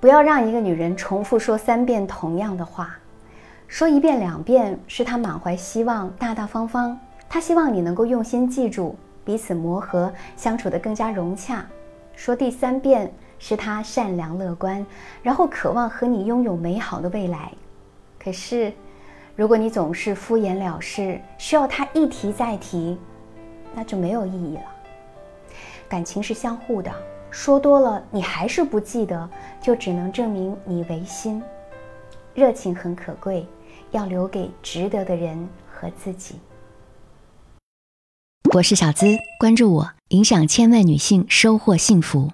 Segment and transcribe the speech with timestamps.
[0.00, 2.96] 不要让一个女人重复说三遍同样的话，
[3.66, 6.96] 说一遍两遍是她满怀希望、大大方方，
[7.28, 11.66] 她希望你能够用心记住，彼此磨合，相处得更加融洽。
[12.14, 14.86] 说第三遍是她善良乐观，
[15.20, 17.50] 然后渴望和你拥有美好的未来。
[18.22, 18.72] 可是，
[19.34, 22.96] 如果你总是敷衍了事，需要她一提再提，
[23.74, 24.62] 那就没有意义了。
[25.88, 26.90] 感情是相互的。
[27.40, 29.30] 说多了，你还是不记得，
[29.62, 31.40] 就只能证明你违心。
[32.34, 33.46] 热情很可贵，
[33.92, 36.34] 要留给值得的人和自己。
[38.52, 42.32] 我是小资，关注我，影响千万女性，收获幸福。